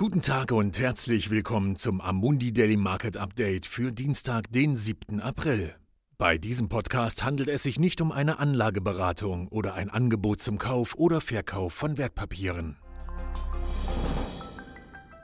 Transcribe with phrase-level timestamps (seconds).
[0.00, 5.18] Guten Tag und herzlich willkommen zum Amundi Daily Market Update für Dienstag, den 7.
[5.20, 5.74] April.
[6.16, 10.94] Bei diesem Podcast handelt es sich nicht um eine Anlageberatung oder ein Angebot zum Kauf
[10.94, 12.76] oder Verkauf von Wertpapieren.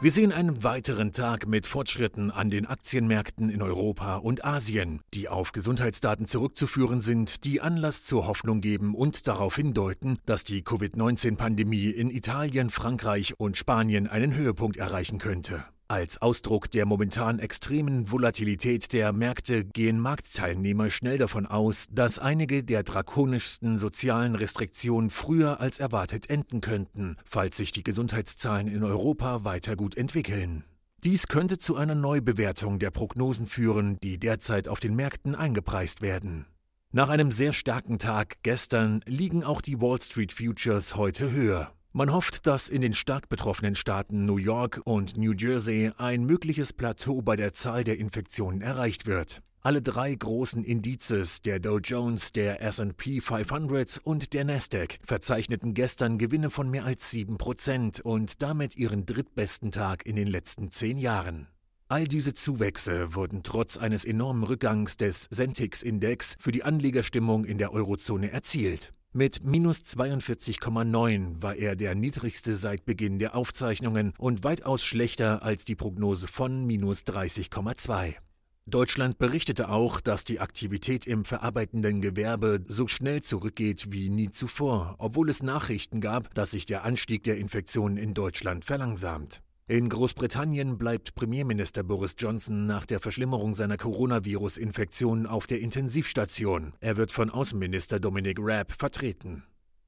[0.00, 5.28] Wir sehen einen weiteren Tag mit Fortschritten an den Aktienmärkten in Europa und Asien, die
[5.28, 11.90] auf Gesundheitsdaten zurückzuführen sind, die Anlass zur Hoffnung geben und darauf hindeuten, dass die Covid-19-Pandemie
[11.90, 15.64] in Italien, Frankreich und Spanien einen Höhepunkt erreichen könnte.
[15.90, 22.62] Als Ausdruck der momentan extremen Volatilität der Märkte gehen Marktteilnehmer schnell davon aus, dass einige
[22.62, 29.44] der drakonischsten sozialen Restriktionen früher als erwartet enden könnten, falls sich die Gesundheitszahlen in Europa
[29.44, 30.64] weiter gut entwickeln.
[31.04, 36.44] Dies könnte zu einer Neubewertung der Prognosen führen, die derzeit auf den Märkten eingepreist werden.
[36.92, 41.72] Nach einem sehr starken Tag gestern liegen auch die Wall Street Futures heute höher.
[41.92, 46.74] Man hofft, dass in den stark betroffenen Staaten New York und New Jersey ein mögliches
[46.74, 49.42] Plateau bei der Zahl der Infektionen erreicht wird.
[49.62, 56.18] Alle drei großen Indizes, der Dow Jones, der SP 500 und der Nasdaq, verzeichneten gestern
[56.18, 61.48] Gewinne von mehr als 7% und damit ihren drittbesten Tag in den letzten zehn Jahren.
[61.88, 67.72] All diese Zuwächse wurden trotz eines enormen Rückgangs des Sentix-Index für die Anlegerstimmung in der
[67.72, 68.92] Eurozone erzielt.
[69.14, 75.64] Mit minus 42,9 war er der niedrigste seit Beginn der Aufzeichnungen und weitaus schlechter als
[75.64, 78.16] die Prognose von minus 30,2.
[78.66, 84.96] Deutschland berichtete auch, dass die Aktivität im verarbeitenden Gewerbe so schnell zurückgeht wie nie zuvor,
[84.98, 89.40] obwohl es Nachrichten gab, dass sich der Anstieg der Infektionen in Deutschland verlangsamt.
[89.70, 96.72] In Großbritannien bleibt Premierminister Boris Johnson nach der Verschlimmerung seiner Coronavirus-Infektion auf der Intensivstation.
[96.80, 99.42] Er wird von Außenminister Dominic Raab vertreten.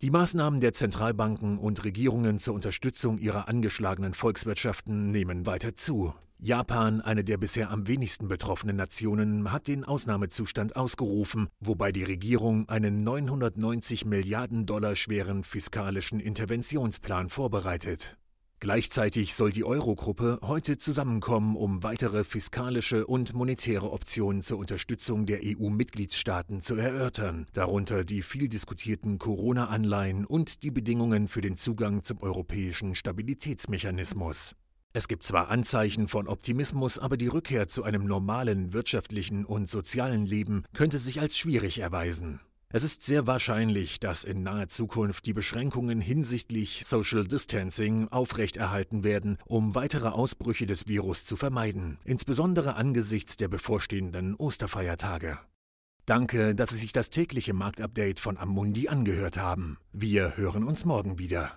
[0.00, 6.14] Die Maßnahmen der Zentralbanken und Regierungen zur Unterstützung ihrer angeschlagenen Volkswirtschaften nehmen weiter zu.
[6.38, 12.66] Japan, eine der bisher am wenigsten betroffenen Nationen, hat den Ausnahmezustand ausgerufen, wobei die Regierung
[12.70, 18.16] einen 990 Milliarden Dollar schweren fiskalischen Interventionsplan vorbereitet.
[18.66, 25.38] Gleichzeitig soll die Eurogruppe heute zusammenkommen, um weitere fiskalische und monetäre Optionen zur Unterstützung der
[25.44, 32.20] EU-Mitgliedstaaten zu erörtern, darunter die viel diskutierten Corona-Anleihen und die Bedingungen für den Zugang zum
[32.20, 34.56] europäischen Stabilitätsmechanismus.
[34.92, 40.26] Es gibt zwar Anzeichen von Optimismus, aber die Rückkehr zu einem normalen wirtschaftlichen und sozialen
[40.26, 42.40] Leben könnte sich als schwierig erweisen.
[42.68, 49.38] Es ist sehr wahrscheinlich, dass in naher Zukunft die Beschränkungen hinsichtlich Social Distancing aufrechterhalten werden,
[49.46, 55.38] um weitere Ausbrüche des Virus zu vermeiden, insbesondere angesichts der bevorstehenden Osterfeiertage.
[56.06, 59.78] Danke, dass Sie sich das tägliche Marktupdate von Amundi angehört haben.
[59.92, 61.56] Wir hören uns morgen wieder.